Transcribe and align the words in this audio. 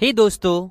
हे 0.00 0.06
hey 0.06 0.16
दोस्तों, 0.16 0.68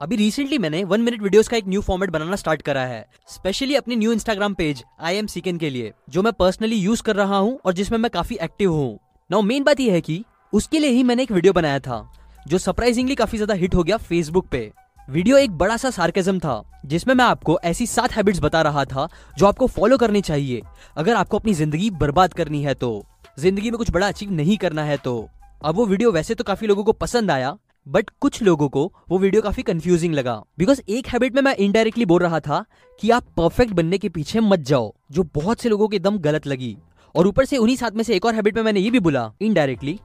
अभी 0.00 0.16
recently 0.16 0.56
मैंने 0.58 0.82
वन 0.84 1.00
मिनट 1.00 1.22
वीडियोस 1.22 1.48
का 1.48 1.56
एक 1.56 1.68
न्यू 1.68 1.80
फॉर्मेट 1.80 2.10
बनाना 2.10 2.36
स्टार्ट 2.36 2.62
करा 2.62 2.80
है 2.82 3.04
स्पेशली 3.28 3.74
अपने 3.74 3.96
new 3.96 4.12
Instagram 4.12 4.54
page 4.54 4.82
I 5.00 5.16
am 5.16 5.26
सीकन 5.26 5.58
के 5.58 5.70
लिए, 5.70 5.92
जो 6.10 6.22
मैं 6.22 6.32
पर्सनली 6.32 6.76
यूज़ 6.76 7.02
कर 7.02 7.16
रहा 7.16 7.36
हूँ 7.36 7.58
और 7.64 7.72
जिसमें 7.72 7.98
मैं 7.98 8.10
काफ़ी 8.10 8.36
एक्टिव 8.36 8.72
हूँ। 8.72 8.98
नाउ 9.30 9.42
मेन 9.42 9.64
बात 9.64 9.80
यह 9.80 9.92
है 9.92 10.00
कि 10.00 10.22
उसके 10.52 10.78
लिए 10.78 10.90
ही 10.90 11.02
मैंने 11.02 11.22
एक 11.22 11.32
वीडियो 11.32 11.52
बनाया 11.52 11.78
था, 11.78 12.12
जो 12.46 12.58
सरप्राइजिंगली 12.58 13.14
काफ़ी 13.14 13.38
ज़्यादा 13.38 13.54
हिट 13.54 13.74
हो 13.74 13.82
गया 13.82 13.96
फेसबुक 13.98 14.48
पे। 14.48 14.70
वीडियो 15.08 15.36
एक 15.38 15.56
बड़ा 15.58 15.76
सा 15.76 15.90
सार्केजम 15.90 16.38
था, 16.38 16.62
जिसमें 16.86 17.14
मैं 17.14 17.24
आपको 17.24 17.58
ऐसी 17.64 17.86
सात 17.86 18.12
हैबिट्स 18.12 18.40
बता 18.40 18.62
रहा 18.62 18.84
था, 18.84 19.08
जो 19.38 19.46
आपको 19.46 19.66
फॉलो 19.68 19.98
करनी 19.98 20.20
चाहिए, 20.22 20.62
अगर 20.96 21.14
आपको 21.14 21.38
अपनी 21.38 21.54
ज़िंदगी 21.54 21.90
बर्बाद 21.96 22.34
करनी 22.34 22.62
है 22.62 22.74
तो। 22.74 22.92
ज़िंदगी 23.38 23.70
में 23.70 23.78
कुछ 23.78 23.90
बड़ा 23.90 24.08
अचीव 24.08 24.32
नहीं 24.32 24.56
करना 24.58 24.84
है 24.84 24.96
तो। 24.98 25.28
अब 25.62 25.74
वो 25.74 25.86
वीडियो 25.86 26.12
वैसे 26.12 26.34
तो 26.34 26.44
काफ़ी 26.44 26.66
लोगों 26.66 26.84
को 26.84 26.92
पसंद 26.94 27.30
आया 27.30 27.56
बट 27.90 28.10
कुछ 28.20 28.42
लोगों 28.42 28.68
को 28.68 28.92
वो 29.08 29.18
वीडियो 29.18 29.42
काफ़ी 29.42 29.62
कंफ्यूजिंग 29.62 30.14
लगा। 30.14 30.34
बिकॉज़ 30.58 30.80
एक 30.88 31.06
हैबिट 31.06 31.34
में 31.34 31.40
मैं 31.42 31.54
इनडायरेक्टली 31.56 32.04
बोल 32.04 32.20
रहा 32.22 32.40
था 32.40 32.64
कि 33.00 33.10
आप 33.10 33.24
परफेक्ट 33.36 33.72
बनने 33.72 33.98
के 33.98 34.08
पीछे 34.08 34.40
मत 34.40 34.60
जाओ, 34.60 34.92
जो 35.12 35.22
बहुत 35.34 35.60
से 35.60 35.68
लोगों 35.68 35.88
के 35.88 35.98
दम 35.98 36.18
गलत 36.18 36.46
लगी। 36.46 36.76
और 37.14 37.26
ऊपर 37.26 37.44
से 37.44 37.56
उन्हीं 37.56 37.76
साथ 37.76 37.90
में 37.90 38.02
से 38.04 38.14
एक 38.16 38.26
और 38.26 38.34
हैबिट 38.34 38.56
में 38.56 38.62
मैंने 38.62 38.80
ये 38.80 38.90
भी 38.90 39.00
बोला 39.00 39.32
इनडायरेक्टली 39.40 39.98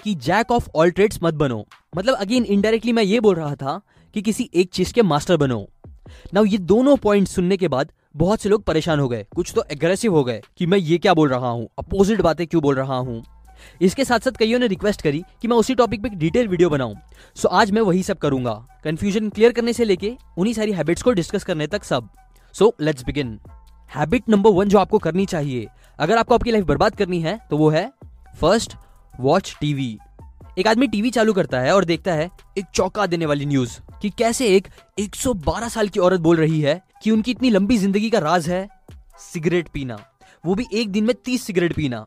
कि 0.00 0.14
जैक 0.14 0.50
ऑफ़ 0.50 0.68
ऑल 0.74 0.90
ट्रेड्स 0.90 1.18
मत 1.22 1.34
बनो। 1.34 1.64
मतलब 1.96 2.14
अगेन 2.14 2.44
इनडायरेक्टली 2.44 2.92
मैं 2.92 3.02
ये 3.02 3.20
बोल 3.20 3.34
रहा 3.34 3.54
था 3.54 3.80
कि 4.14 4.22
किसी 4.22 4.50
एक 4.54 4.70
चीज़ 4.72 4.92
के 4.94 5.02
मास्टर 5.02 5.36
बनो। 5.36 5.66
नाउ 6.34 6.44
ये 6.44 6.58
दोनों 6.58 6.96
पॉइंट 6.96 7.28
सुनने 7.28 7.56
के 7.56 7.68
बाद 7.68 7.92
बहुत 8.16 8.40
से 8.40 8.48
लोग 8.48 8.64
परेशान 8.64 9.00
हो 9.00 9.08
गए। 9.08 9.26
कुछ 9.34 9.52
तो 9.54 9.64
एग्रेसिव 9.72 10.14
हो 10.14 10.24
गए 10.24 10.42
कि 10.58 10.66
मैं 10.66 10.78
ये 10.78 10.98
क्या 10.98 11.14
बोल 11.14 11.28
रहा 11.28 11.48
हूँ? 11.48 11.68
अपोजिट 11.78 12.20
बातें 12.20 12.46
क्यों 12.46 12.62
बोल 12.62 12.74
रहा 12.74 12.96
हूँ? 12.96 13.22
इसके 13.80 14.04
साथ 14.04 14.20
साथ 14.20 14.36
कईयों 14.38 14.58
ने 14.58 14.66
रिक्वेस्ट 14.66 15.02
करी 15.02 15.22
कि 15.42 15.48
मैं 15.48 15.56
उसी 15.56 15.74
टॉपिक 15.74 16.02
पे 16.02 16.08
डिटेल 16.10 16.48
वीडियो 16.48 16.70
बनाऊँ। 16.70 16.94
सो 17.36 17.48
आज 17.50 17.70
मैं 17.70 17.82
वही 17.82 18.02
सब 18.02 18.18
करूँगा। 18.18 18.52
कंफ्यूजन 18.84 19.28
क्लियर 19.28 19.52
करने 19.52 19.72
से 19.72 19.84
लेके 19.84 20.16
उन्हीं 20.38 20.54
सारी 20.54 20.72
हैबिट्स 20.72 21.02
को 21.02 21.12
डिस्कस 21.12 21.44
करने 21.44 21.66
तक 21.66 21.84
सब। 21.84 22.08
So 22.54 22.74
let's 22.80 23.04
begin 23.04 23.38
habit 23.90 24.28
number 24.28 24.50
one 24.50 24.68
जो 24.68 24.78
आपको 24.78 24.98
करनी 24.98 25.26
चाहिए, 25.26 25.66
अगर 25.98 26.18
आपको 26.18 26.34
आपकी 26.34 26.50
लाइफ 26.50 26.64
बर्बाद 26.64 26.96
करनी 26.96 27.20
है 27.20 27.38
तो 27.50 27.56
वो 27.56 27.68
है 27.70 27.90
फ़र्स्ट 28.40 28.76
वॉच 29.14 29.56
टीवी 29.60 29.98
एक 30.58 30.66
आदमी 30.66 30.86
टीवी 30.88 31.10
चालू 31.10 31.32
करता 31.32 31.58
है 31.60 31.72
और 31.74 31.84
देखता 31.84 32.12
है 32.14 32.30
एक 32.58 32.64
चौंका 32.74 33.06
देने 33.06 33.26
वाली 33.26 33.46
न्यूज़ 33.46 33.78
कि 34.02 34.10
कैसे 34.10 34.46
एक 34.56 34.68
112 35.00 35.68
साल 35.68 35.88
की 35.88 36.00
औरत 36.00 36.20
बोल 36.20 36.36
रही 36.36 36.60
है 36.60 36.80
कि 37.02 37.10
उनकी 37.10 37.30
इतनी 37.30 37.50
लंबी 37.50 37.76
ज़िंदगी 37.78 38.10
का 38.10 38.18
राज 38.18 38.48
है, 38.48 38.68
सिगरेट 39.22 39.68
पीना। 39.68 39.98
वो 40.44 40.54
भी 40.54 40.66
एक 40.72 40.90
दिन 40.92 41.04
में 41.04 41.14
30 41.16 41.42
सिगरेट 41.42 41.72
पीना। 41.72 42.04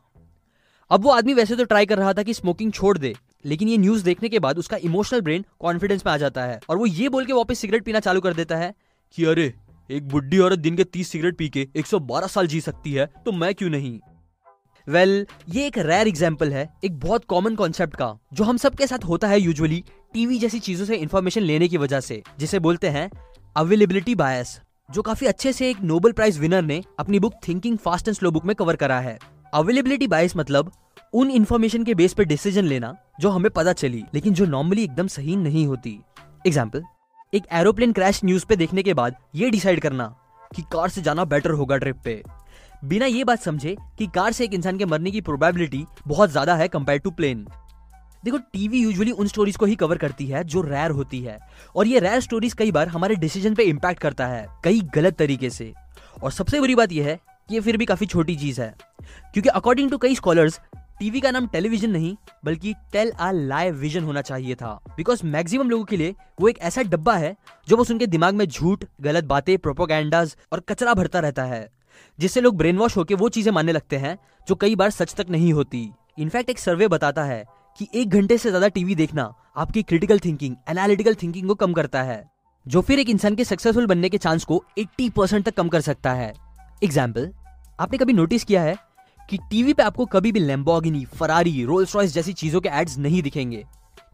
अब 0.92 1.04
वो 1.04 1.10
आदमी 1.10 1.34
वैसे 1.34 1.56
तो 1.56 1.64
ट्राई 1.64 1.86
कर 1.86 1.98
रहा 1.98 2.14
था 2.14 2.24
कि 2.24 2.34
स्मोकिंग 2.34 2.72
छोड़ 2.74 2.98
दे 2.98 3.16
लेकिन 3.46 3.68
ये 3.68 3.78
न्यूज़ 3.78 4.04
देखने 4.04 4.30
के 4.30 4.40
बाद 4.40 4.58
उसका 4.58 4.78
इमोशनल 4.78 5.22
ब्रेन 5.22 5.46
कॉन्फिडेंस 5.60 6.06
में 6.06 6.14
आ 6.14 6.18
जाता 6.18 6.44
है 6.44 6.60
और 6.70 6.78
वो 6.78 6.86
ये 6.86 7.10
बोल 7.10 7.26
के 7.26 7.34
वापस 7.34 7.60
सिगरेट 7.60 7.84
पीना 7.84 8.00
चालू 8.00 8.22
कर 8.22 8.34
देता 8.34 8.58
है 8.58 8.74
कि 9.12 9.26
अरे 9.26 9.54
एक 9.92 10.08
बुढ़ी 10.08 10.40
औरत 10.40 10.60
दिन 10.60 10.76
के 10.78 10.84
तीस 10.84 11.08
सिगरेट 11.08 11.38
पी 11.38 11.50
के 11.50 11.68
112 11.78 12.28
साल 12.28 12.48
जी 12.48 12.62
सकती 12.62 12.94
है 12.94 13.06
तो 13.26 13.32
मैं 13.32 13.56
क्यों 13.56 13.70
नहीं? 13.70 14.00
वेल 14.88 15.26
well, 15.26 15.56
ये 15.56 15.68
एक 15.68 15.78
रेयर 15.78 16.08
एग्ज़ाम्पल 16.08 16.54
है 16.54 16.70
एक 16.84 17.00
बहुत 17.00 17.26
कॉमन 17.26 17.56
कॉन्सेप्ट 17.56 17.96
का 17.96 18.18
जो 18.34 18.44
हम 18.44 18.58
सबके 18.58 18.88
साथ 18.88 19.06
होता 19.06 19.28
है 19.28 19.42
यूजुअली 19.42 19.84
टीवी 20.14 20.40
जैसी 20.40 20.60
चीज़ों 20.60 20.86
से 20.86 20.96
इन्फॉर्मेशन 20.96 21.42
लेने 21.42 21.68
की 21.68 21.78
वजह 21.78 22.00
से 22.00 22.24
जिसे 22.40 22.60
बोलते 22.60 22.90
हैं 22.90 23.10
अवेलेबिलिटी 23.56 24.16
बायस 24.16 24.60
जो 24.92 25.02
काफ़ी 25.02 25.28
अच्छे 25.28 25.54
से 25.54 25.70
एक 25.70 25.82
नोबल 25.82 26.12
प्राइज 26.12 26.40
विनर 26.40 26.62
ने 26.62 26.84
अपनी 27.00 27.20
book 27.20 27.34
thinking 27.48 27.78
fast 27.78 28.08
and 28.08 28.18
slow 28.18 28.32
book 28.32 28.46
में 28.46 28.56
कवर 28.56 28.76
करा 28.76 29.00
है। 29.00 29.20
अवेलेबिलिटी 29.54 30.08
बायस 30.08 30.36
मतलब 30.38 30.72
उन 31.14 31.30
इंफॉर्मेशन 31.32 31.84
के 31.84 31.94
बेस 31.96 32.14
पर 32.14 32.24
डिसीज़न 32.24 32.66
लेना 32.66 32.94
जो 33.20 33.30
हमें 33.30 33.50
पता 33.52 33.74
चली, 33.74 34.04
लेकिन 34.14 34.34
जो 34.34 34.46
नॉर्मली 34.46 34.84
एकदम 34.84 35.08
सही 35.08 35.36
नहीं 35.36 35.66
होती। 35.68 36.00
एग्ज़ाम्पल 36.48 36.84
एक 37.34 37.44
एरोप्लेन 37.52 37.92
क्रैश 37.94 38.20
न्यूज़ 38.26 38.46
पे 38.46 38.56
देखने 38.56 38.84
के 38.84 38.94
बाद 38.94 39.16
ये 39.36 39.50
डिसाइड 39.50 39.80
करना 39.80 40.14
कि 40.52 40.62
कार 40.72 40.90
से 40.90 41.02
जाना 41.02 41.26
बेटर 41.26 41.52
होगा 41.52 41.78
ट्रिप 41.78 42.02
पे। 42.06 42.22
बिना 42.84 43.06
ये 43.06 43.24
बात 43.24 43.42
समझे 43.42 43.76
कि 43.98 44.08
कार 44.08 44.32
से 44.32 44.44
एक 44.44 44.54
इंसान 44.54 44.78
के 44.78 44.86
मरने 44.86 45.12
की 45.12 45.22
प्रोबेबिलिटी 45.22 45.84
बहुत 46.08 46.30
ज़्यादा 46.30 46.56
है 46.56 46.68
कंपेयर 46.68 47.00
टू 47.00 47.12
प्लेन 47.12 47.46
देखो 48.26 48.38
टीवी 48.54 48.80
यूजुअली 48.80 49.12
उन 49.12 49.28
स्टोरीज 49.28 49.56
को 49.58 49.66
ही 49.66 49.76
कवर 49.76 49.98
करती 49.98 50.26
है 50.28 50.44
जो 50.44 50.62
रेयर 50.62 50.92
होती 50.92 51.20
है। 51.22 51.38
और 51.76 51.88
ये 51.88 52.00
रेयर 52.00 52.20
स्टोरीज 52.20 52.54
कई 52.54 52.72
बार 52.72 52.88
हमारे 52.88 53.16
डिसीज़न 53.16 53.54
पे 53.56 53.64
इम्पैक्ट 53.64 54.02
करता 54.02 54.28
है, 54.28 54.46
कई 54.64 54.82
गलत 54.96 55.18
तरीके 55.18 55.50
से। 55.50 55.74
और 56.24 56.32
सबसे 56.32 56.60
बुरी 56.60 56.76
बात 56.76 56.92
यह 56.92 57.06
है 57.06 57.20
ये 57.52 57.60
फिर 57.60 57.78
भी 57.78 57.86
काफ़ी 57.86 58.06
छोटी 58.06 58.36
चीज़ 58.36 58.62
है। 58.62 58.74
क्योंकि 59.34 59.50
अकॉर्डिंग 59.50 59.90
टू 59.92 59.98
कई 59.98 60.16
स्कॉलर्स 60.16 60.60
टीवी 61.00 61.20
का 61.22 61.32
नाम 61.32 61.48
टेलीविज़न 61.48 61.90
नहीं, 61.90 62.16
बल्कि 62.46 62.74
टेल 62.92 63.12
आ 63.12 63.30
लाइव 63.32 63.76
विजन 63.76 64.04
होना 64.04 64.22
चाहिए 64.22 64.56
था। 64.56 64.74
बिकॉज़ 64.98 65.26
मैक्सिमम 65.26 65.70
लोगों 65.70 65.86
के 65.86 65.98
लिए 65.98 66.16
वो 66.42 66.48
एक 66.48 66.60
ऐसा 66.60 66.82
डब्बा 66.82 67.16
है, 67.16 67.36
जो 67.68 67.78
बस 67.78 67.92
उनके 67.92 68.08
दिमाग 68.08 68.36
में 68.36 68.46
झूठ, 68.46 68.84
गलत 69.02 69.24
बातें 69.24 69.58
प्रोपोगैंडाज 69.58 70.36
और 70.52 70.60
कचरा 70.60 70.94
भरता 70.94 71.20
रहता 71.20 71.44
है, 71.44 71.70
जिससे 72.20 72.42
लोग 72.42 72.58
ब्रेन 72.58 72.78
वॉश 72.78 72.98
होकर 72.98 73.16
वो 73.16 73.30
चीज़ें 73.30 73.52
मानने 73.52 73.72
लगते 73.72 73.98
हैं, 73.98 74.18
जो 74.48 74.56
कई 74.56 74.76
बार 74.76 74.90
सच 74.90 75.14
तक 75.16 75.30
नहीं 75.30 75.54
होती। 75.54 75.90
इनफैक्ट 76.20 76.50
एक 76.50 76.60
सर्वे 76.60 76.88
बताता 76.88 77.24
है 77.24 77.44
कि 77.80 77.88
एक 77.96 78.10
घंटे 78.10 78.38
से 78.38 78.50
ज़्यादा 78.50 78.68
टीवी 78.68 78.96
देखना 78.96 79.32
आपकी 79.58 79.84
क्रिटिकल 79.84 80.20
थिंकिंग 80.20 80.56
एनालिटिकल 80.70 81.16
थिंकिंग 81.16 81.48
को 81.48 81.56
कम 81.56 81.74
करता 81.74 82.02
है, 82.02 82.24
जो 82.66 82.82
फिर 82.82 83.00
एक 83.00 83.10
इंसान 83.10 83.36
के 83.36 83.44
सक्सेसफुल 83.44 83.86
बनने 83.86 84.10
के 84.10 84.18
चांस 84.18 84.44
को 84.44 84.64
80 84.80 85.10
परसेंट 85.10 85.46
तक 85.46 85.56
कम 85.56 85.70
कर 85.70 85.82
सकता 85.82 86.14
है। 86.14 86.34
एग्ज़ाम्पल 86.84 87.30
आपने 87.80 87.98
कभी 87.98 88.14
नोटिस 88.14 88.44
किया 88.44 88.62
है 88.62 88.76
कि 89.30 89.38
टीवी 89.50 89.74
पे 89.74 89.84
आपको 89.84 90.06
कभी 90.06 90.32
भी 90.32 90.40
लेम्बोगिनी 90.40 91.06
फरारी 91.06 91.64
रोल्स 91.66 91.96
रॉयस 91.96 92.14
जैसी 92.14 92.34
चीज़ों 92.34 92.62
के 92.62 92.70
एड्स 92.70 92.98
नहीं 92.98 93.22
दिखेंगे। 93.22 93.64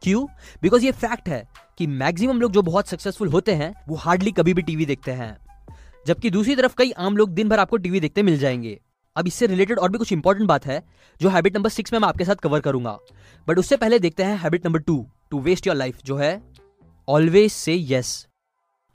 क्यों? 0.03 0.25
बिकॉज़ 0.61 0.85
ये 0.85 0.91
फैक्ट 0.91 1.29
है 1.29 1.47
कि 1.77 1.87
मैक्सिमम 1.87 2.41
लोग 2.41 2.51
जो 2.51 2.61
बहुत 2.61 2.87
सक्सेसफुल 2.87 3.27
होते 3.27 3.53
हैं, 3.53 3.73
वो 3.87 3.95
हार्डली 3.95 4.31
कभी 4.31 4.53
भी 4.53 4.61
टीवी 4.61 4.85
देखते 4.85 5.11
हैं। 5.11 5.37
जबकि 6.07 6.29
दूसरी 6.29 6.55
तरफ़ 6.55 6.75
कई 6.77 6.91
आम 6.91 7.17
लोग 7.17 7.29
दिन 7.29 7.49
भर 7.49 7.59
आपको 7.59 7.77
टीवी 7.77 7.99
देखते 7.99 8.23
मिल 8.23 8.37
जाएँगे। 8.37 8.79
अब 9.15 9.27
इससे 9.27 9.47
रिलेटेड 9.47 9.79
और 9.79 9.91
भी 9.91 9.97
कुछ 9.97 10.11
इंपॉर्टेंट 10.13 10.47
बात 10.47 10.65
है, 10.65 10.83
जो 11.21 11.29
हैबिट 11.29 11.57
नंबर 11.57 11.69
सिक्स 11.69 11.93
में 11.93 11.99
मैं 11.99 12.07
आपके 12.09 12.25
साथ 12.25 12.35
कवर 12.35 12.59
करूँगा। 12.59 12.97
बट 13.47 13.59
उससे 13.59 13.77
पहले 13.77 13.99
देखते 13.99 14.23
हैं 14.23 14.37
habit 14.37 14.65
number 14.65 14.79
two 14.79 15.05
to 15.31 15.39
waste 15.39 15.67
your 15.67 15.75
life 15.75 15.99
जो 16.05 16.17
है 16.17 16.41
ऑलवेज 17.07 17.51
से 17.51 17.75
यस 17.89 18.27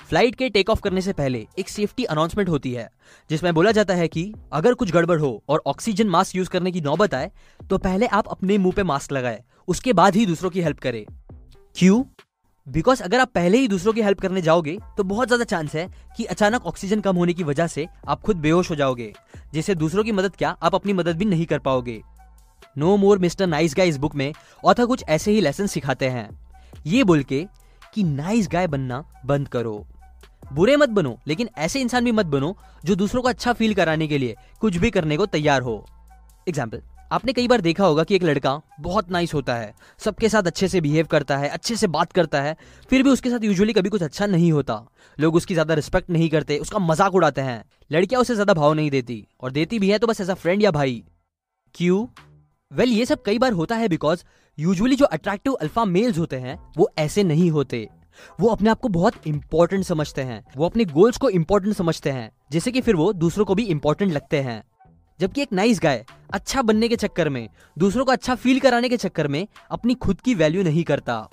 फ़्लाइट 0.01 0.35
के 0.35 0.49
टेक 0.51 0.71
ऑफ़ 0.71 0.81
करने 0.81 1.01
से 1.01 1.13
पहले 1.13 1.47
एक 1.59 1.69
सेफ्टी 1.69 2.05
अनाउंसमेंट 2.05 2.49
होती 2.49 2.73
है, 2.73 2.89
जिसमें 3.31 3.53
बोला 3.55 3.73
जाता 3.73 3.95
है 3.95 4.09
कि 4.09 4.33
अगर 4.53 4.75
कुछ 4.75 4.93
गड़बड़ 4.93 5.19
हो 5.21 5.43
और 5.49 5.63
ऑक्सीजन 5.67 6.09
मास्क 6.09 6.37
यूज़ 6.37 6.49
करने 6.51 6.73
की 6.73 6.81
नौबत 6.81 7.15
आए 7.15 7.31
तो 7.61 7.79
पहले 7.79 8.07
आप 8.09 8.29
अपने 8.29 8.59
मुँह 8.59 8.75
पे 8.77 8.83
मास्क 8.85 9.13
लगाए, 9.13 9.43
उसके 9.69 9.93
बाद 9.93 10.17
ही 10.17 10.27
दूसरों 10.27 10.51
की 10.51 10.61
हेल्प 10.61 10.79
करें। 10.79 11.05
क्यों? 11.77 12.03
बिकॉज़ 12.67 13.03
अगर 13.03 13.21
आप 13.21 13.31
पहले 13.35 13.59
ही 13.59 13.69
दूसरों 13.69 13.93
की 13.93 14.03
हेल्प 14.03 14.21
करने 14.21 14.43
जाओगे 14.43 14.77
तो 14.97 15.05
बहुत 15.05 15.29
ज़्यादा 15.29 15.45
चांस 15.47 15.75
है 15.75 15.87
कि 16.17 16.25
अचानक 16.27 16.67
ऑक्सीजन 16.67 17.01
कम 17.01 17.17
होने 17.17 17.35
की 17.35 17.45
वजह 17.45 17.67
से 17.67 17.87
आप 18.09 18.21
खुद 18.23 18.37
बेहोश 18.39 18.71
हो 18.71 18.77
जाओगे, 18.77 19.13
जिससे 19.53 19.75
दूसरों 19.75 20.05
की 20.05 20.13
मदद 20.13 20.37
क्या 20.37 20.57
आप 20.63 20.75
अपनी 20.75 20.93
मदद 20.93 21.17
भी 21.17 21.25
नहीं 21.25 21.47
कर 21.47 21.59
पाओगे। 21.61 22.01
No 22.79 22.97
more 22.97 23.19
Mister 23.19 23.47
nice 23.47 23.75
guy 23.77 23.89
इस 23.89 23.97
बुक 23.99 24.15
में 24.15 24.33
ऑथर 24.65 24.87
कुछ 24.87 25.05
ऐसे 25.05 25.31
ही 25.31 25.41
लेसन 25.41 25.67
सिखाते 25.67 26.09
हैं। 26.09 26.29
ये 26.87 27.05
बोल 27.05 27.23
के 27.23 27.47
कि 27.95 28.03
नाइस 28.05 28.49
गाय 28.49 28.67
बनना 28.67 29.05
बंद 29.27 29.49
करो। 29.49 29.87
बुरे 30.51 30.77
मत 30.77 30.89
बनो 30.91 31.19
लेकिन 31.29 31.49
ऐसे 31.59 31.81
इंसान 31.81 32.05
भी 32.05 32.13
मत 32.13 32.27
बनो 32.27 32.57
जो 32.85 32.95
दूसरों 32.97 33.23
को 33.23 33.29
अच्छा 33.29 33.53
फील 33.53 33.75
कराने 33.75 34.09
के 34.09 34.19
लिए 34.19 34.37
कुछ 34.61 34.77
भी 34.77 34.91
करने 34.91 35.17
को 35.17 35.27
तैयार 35.29 35.63
हो। 35.63 35.85
एग्ज़ाम्पल 36.47 36.83
आपने 37.13 37.33
कई 37.33 37.49
बार 37.49 37.61
देखा 37.61 37.85
होगा 37.85 38.03
कि 38.05 38.15
एक 38.15 38.23
लड़का 38.23 38.61
बहुत 38.81 39.11
नाइस 39.11 39.33
होता 39.35 39.55
है 39.55 39.73
सबके 40.01 40.29
साथ 40.29 40.43
अच्छे 40.43 40.69
से 40.69 40.81
बिहेव 40.81 41.07
करता 41.07 41.37
है 41.39 41.49
अच्छे 41.49 41.77
से 41.77 41.87
बात 41.89 42.13
करता 42.13 42.43
है 42.43 42.57
फिर 42.91 43.03
भी 43.03 43.11
उसके 43.11 43.31
साथ 43.31 43.45
यूजुअली 43.45 43.73
कभी 43.73 43.89
कुछ 43.89 44.03
अच्छा 44.03 44.27
नहीं 44.27 44.51
होता। 44.53 44.85
लोग 45.19 45.35
उसकी 45.35 45.55
ज़्यादा 45.55 45.75
रिस्पेक्ट 45.75 46.11
नहीं 46.11 46.29
करते 46.31 46.59
उसका 46.59 46.79
मज़ाक 46.79 47.15
उड़ाते 47.15 47.41
हैं। 47.41 47.63
लड़कियाँ 47.91 48.21
उसे 48.21 48.35
ज़्यादा 48.35 48.55
भाव 48.55 48.73
नहीं 48.75 48.91
देती 48.91 49.25
और 49.41 49.53
देती 49.53 49.79
भी 49.79 49.91
है 49.91 49.99
तो 49.99 50.07
बस 50.07 50.21
ऐसा 50.21 50.35
फ्रेंड 50.35 50.63
या 50.63 50.71
भाई। 50.71 51.03
क्यों 51.75 52.07
वेल 52.71 52.87
well, 52.87 52.99
ये 52.99 53.07
सब 53.07 53.23
कई 53.23 53.39
बार 53.39 53.53
होता 53.53 53.77
है 53.77 53.89
बिकॉज़ 53.89 54.25
यूजुअली 54.59 54.97
जो 54.97 55.05
अट्रैक्टिव 55.07 55.53
अल्फ़ा 55.53 55.85
मेल्स 55.87 56.19
होते 56.19 56.37
हैं 56.37 56.59
वो 56.77 56.91
ऐसे 56.99 57.23
नहीं 57.25 57.51
होते। 57.51 57.89
वो 58.41 58.49
अपने 58.49 58.71
आप 58.71 58.81
को 58.81 58.89
बहुत 58.89 59.15
इंपॉर्टेंट 59.27 59.85
समझते 59.85 60.23
हैं। 60.23 60.45
वो 60.57 60.67
अपने 60.67 60.85
गोल्स 60.85 61.17
को 61.17 61.31
इंपॉर्टेंट 61.31 61.77
समझते 61.77 62.11
हैं। 62.11 62.31
जिससे 62.53 62.73
कि 62.73 62.81
फिर 62.81 62.97
वो 62.97 63.13
दूसरों 63.13 63.45
को 63.45 63.55
भी 63.55 63.63
इंपॉर्टेंट 63.63 64.13
लगते 64.13 64.41
हैं। 64.41 64.63
जबकि 65.21 65.43
एक 65.43 65.53
नाइस 65.53 65.81
गाय 65.83 66.05
अच्छा 66.33 66.63
बनने 66.63 66.89
के 66.89 66.97
चक्कर 66.97 67.29
में, 67.29 67.49
दूसरों 67.79 68.05
को 68.05 68.13
अच्छा 68.13 68.35
फील 68.35 68.61
कराने 68.61 68.89
के 68.89 68.97
चक्कर 68.97 69.29
में 69.29 69.47
अपनी 69.71 69.95
खुद 69.95 70.21
की 70.21 70.35
वैल्यू 70.35 70.63
नहीं 70.63 70.85
करता। 70.85 71.29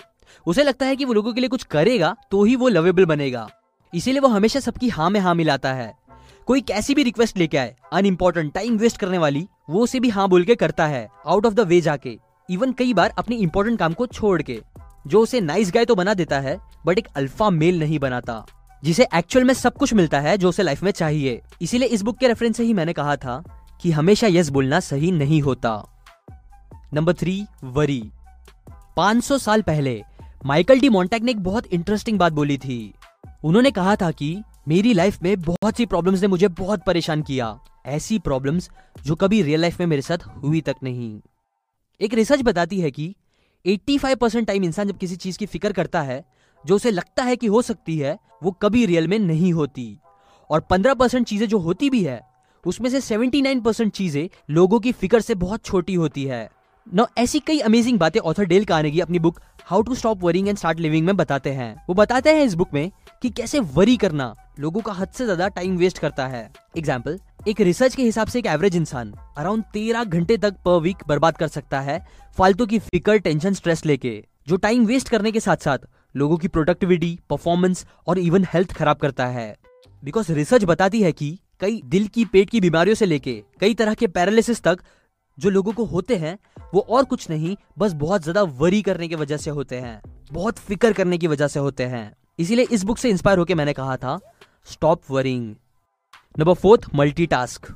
उसे 0.46 0.62
लगता 0.62 0.86
है 0.86 0.96
कि 0.96 1.04
वो 1.04 1.12
लोगों 1.12 1.32
के 1.32 1.40
लिए 1.40 1.48
कुछ 1.48 1.64
करेगा 1.64 2.16
तो 2.30 2.44
ही 2.44 2.56
वो 2.56 2.68
लवेबल 2.68 3.04
बनेगा। 3.04 3.48
इसीलिए 3.94 4.20
वो 4.20 4.28
हमेशा 4.28 4.60
सबकी 4.60 4.88
हाँ 4.88 5.10
में 5.10 5.20
हाँ 5.20 5.34
मिलाता 5.34 5.72
है। 5.72 5.94
कोई 6.46 6.60
कैसी 6.60 6.94
भी 6.94 7.02
रिक्वेस्ट 7.02 7.38
लेके 7.38 7.58
आए 7.58 7.76
अनइम्पोर्टेंट 7.92 8.52
टाइम 8.52 8.76
वेस्ट 8.76 8.96
करने 8.96 9.18
वाली, 9.18 9.48
वो 9.70 9.80
उसे 9.80 10.00
भी 10.00 10.08
हाँ 10.08 10.28
बोल 10.28 10.44
के 10.44 10.54
करता 10.54 10.86
है 10.86 11.08
आउट 11.26 11.46
ऑफ़ 11.46 11.54
द 11.54 11.60
वे 11.60 11.80
जाके। 11.80 12.18
इवन 12.50 12.72
कई 12.72 12.94
बार 12.94 13.14
अपने 13.18 13.36
इंपॉर्टेंट 13.36 13.78
काम 13.78 13.92
को 13.92 14.06
छोड़ 14.06 14.42
के। 14.42 14.62
जो 15.08 15.20
उसे 15.20 15.40
नाइस 15.40 15.70
गाय 15.74 15.84
तो 15.84 15.94
बना 15.94 16.14
देता 16.14 16.40
है 16.40 16.58
बट 16.86 16.98
एक 16.98 17.08
अल्फ़ा 17.16 17.50
मेल 17.50 17.78
नहीं 17.78 17.98
बनाता, 17.98 18.44
जिसे 18.84 19.06
एक्चुअल 19.14 19.44
में 19.44 19.54
सब 19.54 19.74
कुछ 19.74 19.94
मिलता 19.94 20.20
है 20.20 20.36
जो 20.38 20.48
उसे 20.48 20.62
लाइफ 20.62 20.82
में 20.82 20.90
चाहिए। 20.90 21.40
इसीलिए 21.62 21.88
इस 21.88 22.02
बुक 22.02 22.18
के 22.18 22.28
रेफरेंस 22.28 22.56
से 22.56 22.64
ही 22.64 22.72
मैंने 22.72 22.92
कहा 22.92 23.16
था 23.16 23.42
कि 23.82 23.90
हमेशा 23.90 24.26
यस 24.26 24.48
बोलना 24.48 24.80
सही 24.80 25.12
नहीं 25.12 25.40
होता। 25.42 25.72
नंबर 26.94 27.14
थ्री 27.14 27.44
वरी 27.64 28.02
500 28.96 29.38
साल 29.38 29.62
पहले 29.62 30.02
माइकल 30.46 30.80
डी 30.80 30.88
मॉन्टेक 30.88 31.22
ने 31.22 31.30
एक 31.30 31.40
बहुत 31.40 31.66
इंटरेस्टिंग 31.66 32.18
बात 32.18 32.32
बोली 32.32 32.58
थी। 32.58 32.94
उन्होंने 33.44 33.70
कहा 33.70 33.96
था 33.96 34.10
कि, 34.10 34.42
मेरी 34.68 34.92
लाइफ 34.94 35.22
में 35.22 35.40
बहुत 35.40 35.76
सी 35.76 35.86
प्रॉब्लम्स 35.86 36.20
ने 36.20 36.26
मुझे 36.26 36.48
बहुत 36.48 36.82
परेशान 36.86 37.22
किया। 37.22 37.58
ऐसी 37.86 38.18
प्रॉब्लम्स 38.18 38.70
जो 39.06 39.14
कभी 39.14 39.42
रियल 39.42 39.60
लाइफ 39.60 39.80
में 39.80 39.86
मेरे 39.86 40.02
साथ 40.02 40.26
हुई 40.42 40.60
तक 40.60 40.76
नहीं. 40.82 41.20
एक 42.00 42.14
रिसर्च 42.14 42.42
बताती 42.42 42.80
है 42.80 42.90
कि 42.90 43.14
85 43.64 44.14
परसेंट 44.14 44.46
टाइम 44.46 44.64
इंसान 44.64 44.88
जब 44.88 44.98
किसी 44.98 45.16
चीज़ 45.16 45.38
की 45.38 45.46
फ़िक्र 45.46 45.72
करता 45.72 46.02
है, 46.02 46.24
जो 46.64 46.76
उसे 46.76 46.90
लगता 46.90 47.22
है 47.22 47.36
कि 47.36 47.46
हो 47.46 47.62
सकती 47.62 47.98
है, 47.98 48.18
वो 48.42 48.50
कभी 48.50 48.86
रियल 48.86 49.08
में 49.08 49.18
नहीं 49.18 49.52
होती। 49.52 49.98
और 50.50 50.60
15 50.60 50.94
परसेंट 50.94 51.26
चीज़ें 51.26 51.48
जो 51.48 51.58
होती 51.58 51.90
भी 51.90 52.02
है, 52.04 52.20
उसमें 52.64 52.90
से 52.90 53.00
79 53.00 53.60
परसेंट 53.60 53.92
चीज़ें 53.92 54.28
लोगों 54.50 54.80
की 54.80 54.92
फ़िक्र 54.92 55.20
से 55.20 55.34
बहुत 55.34 55.64
छोटी 55.64 55.94
होती 55.94 56.24
है। 56.24 56.48
न 56.94 57.06
ऐसी 57.18 57.40
कई 57.40 57.58
अमेजिंग 57.58 57.98
बातें 57.98 58.20
ऑथर 58.20 58.44
डेल 58.44 58.64
कार्नेगी 58.64 59.00
अपनी 59.00 59.18
book 59.18 59.40
how 59.66 59.82
to 59.82 59.94
stop 59.94 60.24
worrying 60.24 60.48
and 60.48 60.58
start 60.58 60.78
living 60.80 61.06
में 61.06 61.16
बताते 61.16 61.50
हैं। 61.50 61.74
वो 61.88 61.94
बताते 61.94 62.34
हैं 62.34 62.44
इस 62.44 62.54
बुक 62.54 62.74
में 62.74 62.90
कि 63.22 63.30
कैसे 63.30 63.60
वरी 63.60 63.96
करना 63.96 64.34
लोगों 64.58 64.80
का 64.80 64.92
हद 64.92 65.08
से 65.08 65.24
ज़्यादा 65.24 65.48
टाइम 65.48 65.76
वेस्ट 65.76 65.98
करता 65.98 66.26
है। 66.26 66.50
एग्ज़ाम्पल 66.76 67.18
एक 67.40 67.60
रिसर्च 67.60 67.94
के 67.94 68.02
हिसाब 68.02 68.28
से 68.28 68.38
एक 68.38 68.46
एवरेज 68.46 68.76
इंसान 68.76 69.12
अराउंड 69.38 69.64
तेरह 69.64 70.04
घंटे 70.04 70.36
तक 70.36 70.54
पर 70.64 70.80
वीक 70.80 71.02
बर्बाद 71.08 71.36
कर 71.36 71.48
सकता 71.48 71.80
है 71.80 72.00
फालतू 72.38 72.66
की 72.66 72.78
फिकर 72.78 73.18
टेंशन 73.18 73.54
स्ट्रेस 73.54 73.84
लेके, 73.86 74.22
जो 74.48 74.56
टाइम 74.56 74.86
वेस्ट 74.86 75.08
करने 75.08 75.32
के 75.32 75.40
साथ 75.40 75.56
साथ 75.56 75.78
लोगों 76.14 76.36
की 76.36 76.48
प्रोडक्टिविटी 76.48 77.18
परफॉर्मेंस 77.30 77.84
और 78.06 78.18
इवन 78.18 78.44
हेल्थ 78.44 78.72
खराब 78.72 78.96
करता 78.96 79.26
है। 79.26 79.54
बिकॉज़ 80.02 80.32
रिसर्च 80.32 80.64
बताती 80.64 81.02
है 81.02 81.12
कि 81.12 81.38
कई 81.60 81.80
दिल 81.84 82.06
की, 82.06 82.24
पेट 82.24 82.50
की 82.50 82.60
बीमारियों 82.60 82.94
से 82.94 83.06
लेके 83.06 83.42
कई 83.60 83.74
तरह 83.74 83.94
के 83.94 84.06
पैरालिसिस 84.08 84.62
तक 84.62 84.82
जो 85.38 85.50
लोगों 85.50 85.72
को 85.72 85.84
होते 85.84 86.16
हैं, 86.16 86.38
वो 86.74 86.80
और 86.80 87.04
कुछ 87.04 87.28
नहीं, 87.30 87.56
बस 87.78 87.92
बहुत 87.94 88.22
ज़्यादा 88.22 88.42
वरी 88.42 88.82
करने 88.82 89.08
की 89.08 89.14
वजह 89.14 89.36
से 89.36 89.50
होते 89.50 89.76
हैं। 89.76 90.00
बहुत 90.32 90.58
फ़िक्र 90.58 90.92
करने 90.92 91.18
की 91.18 91.26
वजह 91.26 91.48
से 91.48 91.60
होते 91.60 91.84
हैं। 91.86 92.12
इसीलिए 92.38 92.66
इस 92.72 92.84
बुक 92.84 92.98
से 92.98 93.10
इंस्पायर 93.10 93.38
होकर 93.38 93.54
मैंने 93.54 93.72
कहा 93.72 93.96
था 93.96 94.18
stop 94.66 95.02
worrying 95.10 95.54
number 96.34 96.54
fourth 96.54 96.82
multitask 96.94 97.66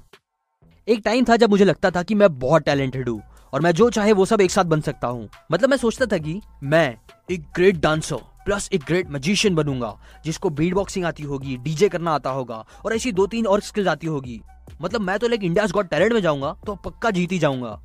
एक 0.88 1.00
टाइम 1.04 1.24
था 1.24 1.36
जब 1.36 1.50
मुझे 1.50 1.64
लगता 1.64 1.90
था 1.90 2.02
कि 2.02 2.14
मैं 2.14 2.28
बहुत 2.38 2.62
टैलेंटेड 2.62 3.08
हूँ 3.08 3.22
और 3.52 3.60
मैं 3.60 3.72
जो 3.72 3.88
चाहे 3.90 4.12
वो 4.12 4.24
सब 4.24 4.40
एक 4.40 4.50
साथ 4.50 4.64
बन 4.64 4.80
सकता 4.80 5.08
हूँ। 5.08 5.28
मतलब 5.52 5.70
मैं 5.70 5.76
सोचता 5.76 6.06
था 6.06 6.18
कि 6.18 6.40
मैं 6.62 6.96
एक 7.30 7.46
ग्रेट 7.56 7.80
डांसर 7.80 8.20
प्लस 8.44 8.68
एक 8.72 8.84
ग्रेट 8.86 9.10
मजिशियन 9.10 9.54
बनूँगा, 9.54 9.94
जिसको 10.24 10.50
बीट 10.50 10.74
बॉक्सिंग 10.74 11.04
आती 11.04 11.22
होगी 11.22 11.56
डीजे 11.56 11.88
करना 11.88 12.12
आता 12.12 12.30
होगा 12.30 12.64
और 12.84 12.94
ऐसी 12.94 13.12
दो 13.12 13.26
तीन 13.26 13.46
और 13.46 13.60
स्किल्स 13.62 13.88
आती 13.88 14.06
होगी। 14.06 14.40
मतलब 14.82 15.00
मैं 15.00 15.18
तो 15.18 15.28
लाइक 15.28 15.44
इंडिया 15.44 15.66
गॉड 15.74 15.88
टैलेंट 15.88 16.12
में 16.12 16.20
जाऊँगा 16.20 16.56
तो 16.66 16.74
पक्का 16.84 17.10
जीत 17.10 17.32
ही 17.32 17.38
जाऊँगा। 17.38 17.78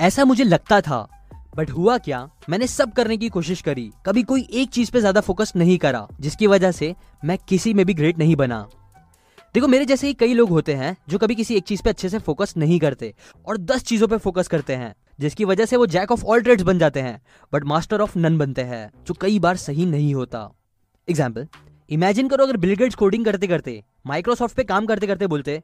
ऐसा 0.00 0.24
मुझे 0.24 0.44
लगता 0.44 0.80
था 0.80 1.06
बट 1.56 1.70
हुआ 1.70 1.98
क्या? 1.98 2.28
मैंने 2.48 2.66
सब 2.66 2.92
करने 2.92 3.16
की 3.16 3.28
कोशिश 3.30 3.60
करी, 3.62 3.90
कभी 4.06 4.22
कोई 4.22 4.48
एक 4.52 4.70
चीज़ 4.70 4.92
पे 4.92 5.00
ज़्यादा 5.00 5.20
फोकस 5.22 5.52
नहीं 5.56 5.78
करा, 5.78 6.06
जिसकी 6.20 6.46
वजह 6.46 6.72
से 6.72 6.94
मैं 7.24 7.38
किसी 7.48 7.74
में 7.74 7.86
भी 7.86 7.94
ग्रेट 7.94 8.18
नहीं 8.18 8.36
बना। 8.36 8.66
देखो, 9.54 9.66
मेरे 9.68 9.84
जैसे 9.84 10.06
ही 10.06 10.14
कई 10.14 10.32
लोग 10.34 10.48
होते 10.50 10.74
हैं 10.74 10.96
जो 11.08 11.18
कभी 11.18 11.34
किसी 11.34 11.54
एक 11.54 11.64
चीज़ 11.64 11.82
पे 11.82 11.90
अच्छे 11.90 12.08
से 12.08 12.18
फोकस 12.18 12.54
नहीं 12.56 12.78
करते 12.80 13.12
और 13.46 13.56
दस 13.58 13.82
चीज़ों 13.82 14.08
पे 14.08 14.16
फोकस 14.16 14.48
करते 14.48 14.74
हैं, 14.74 14.94
जिसकी 15.18 15.44
वजह 15.44 15.66
से 15.66 15.76
वो 15.76 15.86
जैक 15.86 16.12
ऑफ़ 16.12 16.24
ऑल 16.24 16.40
ट्रेड्स 16.42 16.62
बन 16.62 16.78
जाते 16.78 17.00
हैं 17.00 17.20
बट 17.52 17.64
मास्टर 17.64 18.00
ऑफ़ 18.00 18.18
नन 18.18 18.38
बनते 18.38 18.62
हैं, 18.62 18.90
जो 19.06 19.14
कई 19.14 19.38
बार 19.38 19.56
सही 19.56 19.86
नहीं 19.86 20.14
होता। 20.14 20.48
एग्ज़ाम्पल 21.08 21.46
इमेजिन 21.90 22.28
करो 22.28 22.44
अगर 22.44 22.56
बिलगेट्स 22.56 22.94
कोडिंग 22.94 23.24
करते 23.24 23.46
करते 23.46 23.82
माइक्रोसॉफ्ट 24.06 24.56
पे 24.56 24.64
काम 24.64 24.86
करते 24.86 25.06
करते 25.06 25.26
बोलते, 25.26 25.62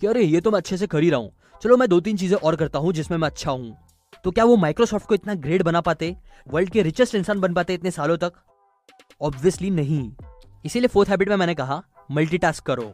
कि 0.00 0.06
अरे, 0.06 0.22
ये 0.22 0.40
तो 0.40 0.50
मैं 0.50 0.58
अच्छे 0.58 0.76
से 0.76 0.86
कर 0.86 1.02
ही 1.02 1.10
रहा 1.10 1.20
हूँ, 1.20 1.32
चलो 1.62 1.76
मैं 1.76 1.88
दो 1.88 2.00
तीन 2.00 2.16
चीज़ें 2.16 2.38
और 2.38 2.56
करता 2.56 2.78
हूँ 2.78 2.92
जिसमें 2.92 3.18
मैं 3.18 3.28
अच्छा 3.28 3.50
हूँ। 3.50 3.76
तो 4.24 4.30
क्या 4.30 4.44
वो 4.44 4.56
माइक्रोसॉफ्ट 4.58 5.08
को 5.08 5.14
इतना 5.14 5.34
ग्रेड 5.36 5.62
बना 5.62 5.80
पाते? 5.80 6.16
वर्ल्ड 6.48 6.70
के 6.70 6.82
रिचेस्ट 6.82 7.14
इंसान 7.14 7.40
बन 7.40 7.54
पाते 7.54 7.74
इतने 7.74 7.90
सालों 7.90 8.16
तक? 8.16 8.32
ऑब्वियसली 9.20 9.70
नहीं। 9.72 10.10
इसीलिए 10.64 10.88
फोर्थ 10.88 11.10
हैबिट 11.10 11.28
में 11.28 11.36
मैंने 11.36 11.54
कहा 11.54 11.82
मल्टीटास्क 12.10 12.64
करो। 12.64 12.92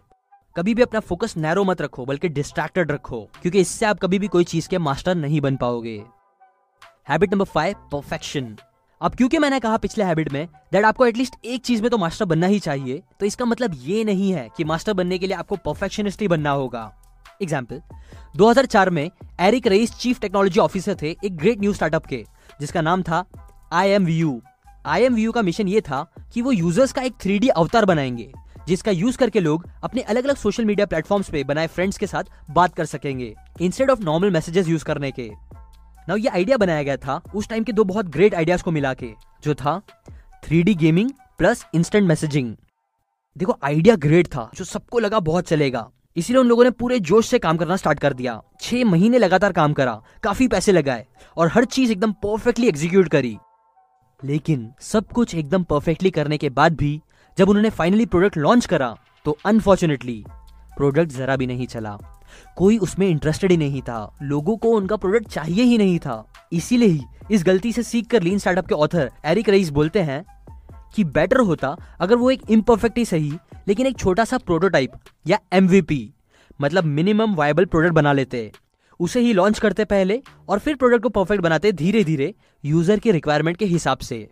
कभी 0.59 0.73
भी 0.75 0.83
अपना 0.83 1.01
फोकस 1.01 1.37
नैरो 1.37 1.63
मत 1.65 1.81
रखो, 1.83 2.05
बल्कि 2.07 2.29
डिस्ट्रैक्टेड 2.29 2.91
रखो, 2.93 3.21
क्योंकि 3.43 3.61
इससे 3.61 3.87
आप 3.87 3.99
कभी 3.99 4.19
भी 4.19 4.29
कोई 4.29 4.45
चीज़ 4.45 4.69
के 4.69 4.79
मास्टर 4.79 5.15
नहीं 5.15 5.41
बन 5.41 5.57
पाओगे। 5.57 6.03
हैबिट 7.09 7.33
नंबर 7.33 7.45
फाइव 7.45 7.75
परफेक्शन 7.93 8.57
अब 9.01 9.15
क्योंकि 9.15 9.39
मैंने 9.39 9.61
कहा 9.61 9.77
पिछले 9.77 10.05
हैबिट 10.05 10.33
में 10.33 10.47
दैट 10.73 10.85
आपको 10.85 11.07
एटलीस्ट 11.07 11.35
एक 11.45 11.65
चीज़ 11.65 11.83
में 11.83 11.91
तो 11.91 11.99
मास्टर 11.99 12.25
बनना 12.25 12.47
ही 12.47 12.59
चाहिए 12.59 13.03
तो 13.21 13.27
इसका 13.27 13.45
मतलब 13.45 13.75
ये 13.83 14.03
नहीं 14.05 14.33
है 14.33 14.49
कि 14.57 14.65
मास्टर 14.65 14.93
बनने 14.93 15.19
के 15.19 15.27
लिए 15.27 15.37
आपको 15.37 15.57
परफेक्शनिस्ट 15.57 16.23
ही 16.23 16.29
बनना 16.29 16.51
होगा। 16.53 16.83
एग्ज़ाम्पल 17.43 17.81
2004 18.37 18.91
में 18.91 19.11
Eric 19.41 19.67
Ries 19.67 19.93
chief 19.93 20.21
technology 20.21 20.61
officer 20.61 20.97
थे 21.03 21.17
एक 21.25 21.37
ग्रेट 21.37 21.61
न्यू 21.61 21.73
स्टार्टअप 21.73 22.07
के, 22.07 22.25
जिसका 22.61 22.81
नाम 22.83 23.03
था 23.03 23.25
I 23.73 23.91
M 23.91 24.07
V 24.07 24.41
U 24.87 25.03
I 25.03 25.15
M 25.15 25.33
V 25.33 25.43
mission 25.43 25.69
ये 25.69 25.81
था 25.81 26.05
कि 26.35 26.43
वो 26.43 26.53
यूज़र्स 26.53 26.93
का 26.93 27.03
एक 27.03 27.15
थ्री 27.21 27.49
अवतार 27.49 27.85
बनाएँगे। 27.85 28.31
जिसका 28.69 28.91
यूज़ 28.91 29.19
करके 29.19 29.41
लोग 29.41 29.67
अपने 29.85 30.01
अलग 30.03 30.25
अलग 30.25 30.37
सोशल 30.37 30.65
मीडिया 30.65 30.87
प्लेटफॉर्म्स 30.87 31.31
पे 31.31 31.43
बनाए 31.45 31.67
फ्रेंड्स 31.67 31.99
के 31.99 32.07
साथ 32.07 32.25
बात 32.51 32.75
कर 32.75 32.85
सकेंगे 32.85 33.35
instead 33.61 33.91
of 33.91 34.01
normal 34.01 34.31
messages 34.31 34.69
use 34.69 34.85
करने 34.85 35.11
के। 35.11 35.31
नाउ 36.09 36.17
ये 36.17 36.29
आइडिया 36.29 36.57
बनाया 36.57 36.83
गया 36.83 36.97
था 36.97 37.21
उस 37.35 37.49
टाइम 37.49 37.65
के 37.65 37.73
दो 37.73 37.85
बहुत 37.85 38.07
ग्रेट 38.07 38.35
आइडियाज़ 38.35 38.63
को 38.63 38.71
मिला 38.71 38.95
के, 38.95 39.13
जो 39.43 39.55
था 39.55 39.81
three 40.45 40.75
gaming 40.75 41.11
plus 41.39 41.65
instant 41.75 42.09
messaging 42.09 42.55
देखो 43.37 43.57
आइडिया 43.65 43.95
ग्रेट 43.97 44.27
था, 44.27 44.51
जो 44.55 44.65
सबको 44.65 44.99
लगा 44.99 45.21
बहुत 45.21 45.49
चलेगा। 45.49 45.89
इसीलिए 46.17 46.41
उन 46.41 46.47
लोगों 46.49 46.65
ने 46.65 46.71
पूरे 46.71 46.99
जोश 47.01 47.27
से 47.29 47.39
काम 47.39 47.57
करना 47.57 47.77
स्टार्ट 47.77 47.99
कर 47.99 48.13
दिया। 48.13 48.41
छह 48.61 48.85
महीने 48.85 49.19
लगातार 49.19 49.53
काम 49.53 49.73
करा, 49.73 50.01
काफ़ी 50.23 50.49
पैसे 50.49 50.73
लगाए 50.73 51.07
और 51.37 51.49
हर 51.49 51.65
चीज़ 51.65 51.93
एकदम 51.93 52.13
परफेक्टली 52.13 52.69
एग्जीक्यूट 52.69 53.09
करी। 53.09 53.37
लेकिन 54.21 54.71
सब 54.81 55.09
कुछ 55.09 55.35
एकदम 55.35 55.63
परफेक्टली 55.63 56.11
करने 56.11 56.39
के 56.39 56.49
बाद 56.51 56.77
भी 56.77 57.01
जब 57.39 57.49
उन्होंने 57.49 57.71
फाइनली 57.71 58.05
प्रोडक्ट 58.07 58.37
लॉन्च 58.37 58.67
करा 58.67 58.97
तो 59.25 59.37
अनफॉर्चुनेटली 59.47 60.23
प्रोडक्ट 60.77 61.11
जरा 61.13 61.35
भी 61.37 61.47
नहीं 61.47 61.67
चला। 61.67 61.97
कोई 62.57 62.79
उसमें 62.79 63.07
इंटरेस्टेड 63.09 63.51
ही 63.51 63.57
नहीं 63.57 63.83
था। 63.83 64.19
लोगों 64.23 64.57
को 64.57 64.71
उनका 64.77 64.97
प्रोडक्ट 64.97 65.29
चाहिए 65.29 65.65
ही 65.65 65.77
नहीं 65.79 65.99
था। 65.99 66.25
इसीलिए 66.53 66.89
ही 66.89 67.01
इस 67.31 67.45
गलती 67.47 67.73
से 67.73 67.83
सीख 67.83 68.07
कर 68.07 68.23
लीन 68.23 68.39
स्टार्टअप 68.39 68.67
के 68.67 68.75
ऑथर 68.75 69.11
एरिक 69.25 69.49
रईस 69.49 69.71
बोलते 69.71 70.03
हैं 70.03 70.25
कि 70.97 71.05
बेटर 71.07 71.41
होता 71.41 71.77
अगर 72.01 72.17
वो 72.17 72.31
एक 72.31 72.43
इम्परफेक्ट 72.51 72.99
ही 72.99 73.05
सही, 73.05 73.33
लेकिन 73.69 73.87
एक 73.87 73.99
छोटा 73.99 74.25
सा 74.25 74.39
प्रोटोटाइप 74.39 74.93
या 75.27 75.39
एमवीपी 75.53 76.01
मतलब 76.61 76.85
मिनिमम 76.87 77.35
वायबल 77.35 77.65
प्रोडक्ट 77.65 77.95
बना 77.95 78.13
लेते। 78.13 78.51
उसे 79.01 79.21
ही 79.21 79.33
लॉन्च 79.33 79.59
करते 79.59 79.85
पहले 79.85 80.21
और 80.49 80.59
फिर 80.59 80.77
प्रोडक्ट 80.77 81.03
को 81.03 81.09
परफेक्ट 81.11 81.43
बनाते 81.43 81.73
धीरे 81.75 82.03
धीरे 82.05 82.35
यूज़र 82.65 82.99
के 82.99 83.13
रिक्वायरमेंट 83.13 83.57
के 83.57 83.65
हिसाब 83.67 83.99
से। 84.01 84.29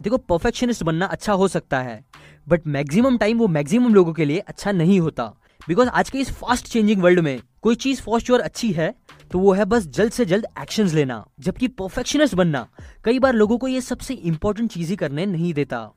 देखो 0.00 0.16
परफेक्शनिस्ट 0.18 0.82
बनना 0.82 1.06
अच्छा 1.06 1.32
हो 1.32 1.48
सकता 1.48 1.80
है 1.80 2.04
बट 2.48 2.66
मैक्सिमम 2.68 3.16
टाइम 3.18 3.38
वो 3.38 3.48
मैक्सिमम 3.48 3.94
लोगों 3.94 4.12
के 4.12 4.24
लिए 4.24 4.38
अच्छा 4.38 4.72
नहीं 4.72 4.98
होता। 5.00 5.24
बिकॉज़ 5.60 5.88
आज 5.88 6.10
के 6.10 6.18
इस 6.18 6.30
फास्ट 6.32 6.66
चेंजिंग 6.66 7.02
वर्ल्ड 7.02 7.20
में 7.20 7.40
कोई 7.62 7.74
चीज़ 7.76 8.00
फॉर 8.02 8.20
श्योर 8.20 8.40
अच्छी 8.40 8.70
है 8.72 8.94
तो 9.32 9.38
वो 9.38 9.52
है 9.52 9.64
बस 9.64 9.86
जल्द 9.88 10.12
से 10.12 10.24
जल्द 10.24 10.46
एक्शन 10.60 10.88
लेना, 10.88 11.24
जबकि 11.40 11.68
परफेक्शनिस्ट 11.68 12.34
बनना 12.34 12.66
कई 13.04 13.18
बार 13.18 13.34
लोगों 13.34 13.58
को 13.58 13.68
ये 13.68 13.80
सबसे 13.80 14.14
इंपॉर्टेंट 14.14 14.70
चीज़ 14.72 14.90
ही 14.90 14.96
करने 14.96 15.26
नहीं 15.28 15.52
देता। 15.54 15.90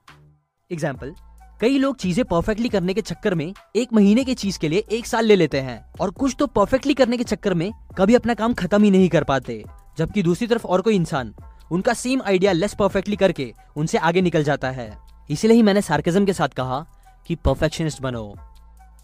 एग्ज़ाम्पल 0.72 1.14
कई 1.62 1.78
लोग 1.78 1.96
चीज़ें 1.98 2.24
परफेक्टली 2.26 2.70
करने 2.70 2.94
के 2.94 3.02
चक्कर 3.02 3.36
में 3.36 3.54
एक 3.76 3.94
महीने 3.94 4.24
की 4.24 4.34
चीज़ 4.36 4.60
के 4.60 4.70
लिए 4.70 4.84
एक 4.92 5.06
साल 5.08 5.26
ले 5.26 5.36
लेते 5.36 5.60
हैं, 5.60 5.84
और 6.02 6.12
कुछ 6.12 6.36
तो 6.40 6.48
परफेक्टली 6.50 6.94
करने 6.94 7.18
के 7.18 7.24
चक्कर 7.24 7.54
में 7.54 7.72
कभी 7.98 8.16
अपना 8.16 8.34
काम 8.34 8.54
खत्म 8.54 8.84
ही 8.84 8.92
नहीं 8.92 9.10
कर 9.10 9.24
पाते, 9.24 9.64
जबकि 9.98 10.24
दूसरी 10.24 10.48
तरफ़ 10.48 10.68
और 10.68 10.82
कोई 10.82 10.96
इंसान 10.96 11.34
उनका 11.72 11.94
सेम 11.94 12.22
आइडिया 12.22 12.52
लेस 12.52 12.74
परफेक्टली 12.76 13.16
करके 13.16 13.54
उनसे 13.78 13.98
आगे 14.00 14.22
निकल 14.22 14.44
जाता 14.44 14.72
है। 14.72 14.92
इसीलिए 15.30 15.56
ही 15.56 15.64
मैंने 15.64 15.82
सार्केजम 15.82 16.26
के 16.26 16.34
साथ 16.34 16.50
कहा 16.50 16.86
कि 17.28 17.36
परफेक्शनिस्ट 17.38 18.02
बनो। 18.02 18.34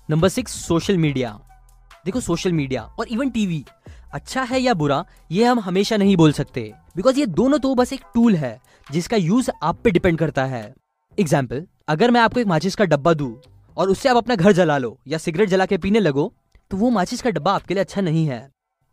नंबर 0.09 0.29
सिक्स 0.29 0.53
सोशल 0.65 0.97
मीडिया 0.97 1.39
देखो 2.05 2.19
सोशल 2.21 2.51
मीडिया 2.53 2.81
और 2.99 3.07
इवन 3.07 3.29
टीवी 3.29 3.63
अच्छा 4.13 4.43
है 4.43 4.59
या 4.59 4.73
बुरा, 4.73 5.03
ये 5.31 5.45
हम 5.45 5.59
हमेशा 5.59 5.97
नहीं 5.97 6.15
बोल 6.17 6.31
सकते। 6.33 6.61
बिकॉज़ 6.95 7.19
ये 7.19 7.25
दोनों 7.27 7.59
तो 7.59 7.73
बस 7.75 7.93
एक 7.93 8.01
टूल 8.13 8.35
है, 8.35 8.59
जिसका 8.87 9.17
यूज़ 9.17 9.49
आप 9.63 9.79
पे 9.83 9.91
डिपेंड 9.91 10.17
करता 10.19 10.45
है। 10.45 10.63
एग्ज़ाम्पल 11.17 11.65
अगर 11.89 12.11
मैं 12.11 12.21
आपको 12.21 12.39
एक 12.39 12.47
माचिस 12.47 12.75
का 12.75 12.85
डब्बा 12.85 13.13
दू 13.13 13.35
और 13.77 13.89
उससे 13.89 14.09
आप 14.09 14.17
अपना 14.17 14.35
घर 14.35 14.51
जला 14.51 14.77
लो 14.77 14.97
या 15.07 15.17
सिगरेट 15.17 15.49
जला 15.49 15.65
के 15.65 15.77
पीने 15.77 15.99
लगो 15.99 16.31
तो 16.71 16.77
वो 16.77 16.89
माचिस 16.89 17.21
का 17.21 17.29
डब्बा 17.29 17.53
आपके 17.53 17.73
लिए 17.73 17.83
अच्छा 17.83 18.01
नहीं 18.01 18.25
है। 18.27 18.39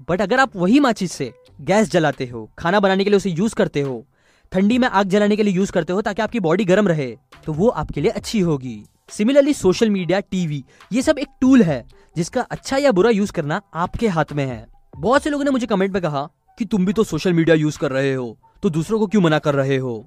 बट 0.08 0.20
अगर 0.20 0.40
आप 0.40 0.56
वही 0.56 0.80
माचिस 0.80 1.12
से 1.12 1.32
गैस 1.60 1.90
जलाते 1.90 2.26
हो, 2.26 2.50
खाना 2.58 2.80
बनाने 2.80 3.04
के 3.04 3.10
लिए 3.10 3.16
उसे 3.16 3.30
यूज़ 3.30 3.54
करते 3.54 3.80
हो, 3.80 4.04
ठंडी 4.52 4.78
में 4.78 4.88
आग 4.88 5.08
जलाने 5.08 5.36
के 5.36 5.42
लिए 5.42 5.54
यूज़ 5.54 5.72
करते 5.72 5.92
हो 5.92 6.02
ताकि 6.02 6.22
आपकी 6.22 6.40
बॉडी 6.40 6.64
गर्म 6.64 6.88
रहे 6.88 7.16
तो 7.46 7.52
वो 7.52 7.68
आपके 7.70 8.00
लिए 8.00 8.10
अच्छी 8.12 8.40
होगी। 8.40 8.82
सिमिलरली 9.10 9.54
सोशल 9.54 9.90
मीडिया 9.90 10.20
टीवी 10.22 10.62
ये 10.90 11.02
सब 11.02 11.18
एक 11.18 11.28
टूल 11.40 11.62
है, 11.62 11.84
जिसका 12.16 12.40
अच्छा 12.42 12.76
या 12.76 12.92
बुरा 12.92 13.10
यूज़ 13.10 13.32
करना 13.32 13.60
आपके 13.76 14.08
हाथ 14.08 14.32
में 14.32 14.44
है। 14.46 14.66
बहुत 14.94 15.22
से 15.22 15.30
लोगों 15.30 15.44
ने 15.44 15.50
मुझे 15.50 15.66
कमेंट 15.66 15.92
में 15.92 16.02
कहा 16.02 16.28
कि 16.58 16.64
तुम 16.64 16.86
भी 16.86 16.92
तो 16.92 17.04
सोशल 17.04 17.32
मीडिया 17.32 17.56
यूज़ 17.56 17.78
कर 17.78 17.92
रहे 17.92 18.14
हो 18.14 18.36
तो 18.62 18.70
दूसरों 18.70 18.98
को 18.98 19.06
क्यों 19.06 19.22
मना 19.22 19.38
कर 19.38 19.54
रहे 19.54 19.76
हो? 19.76 20.04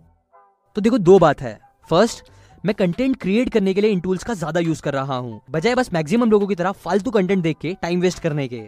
तो 0.76 0.82
देखो, 0.82 0.98
दो 0.98 1.18
बात 1.20 1.42
है। 1.42 1.60
फ़र्स्ट 1.90 2.24
मैं 2.66 2.74
कंटेंट 2.76 3.16
क्रिएट 3.16 3.50
करने 3.50 3.74
के 3.74 3.82
लिए 3.82 3.92
इन 3.92 4.00
टूल्स 4.00 4.24
का 4.24 4.34
ज़्यादा 4.34 4.60
यूज़ 4.60 4.82
कर 4.82 4.94
रहा 4.94 5.16
हूँ। 5.16 5.40
बजाय 5.52 5.76
बस 5.76 5.94
मैक्सिमम 5.94 6.32
लोगों 6.32 6.48
की 6.48 6.56
तरह 6.56 6.72
फालतू 6.78 7.12
कंटेंट 7.12 7.44
देख 7.44 7.58
के 7.58 7.74
टाइम 7.82 8.02
वेस्ट 8.02 8.20
करने 8.20 8.48
के। 8.48 8.62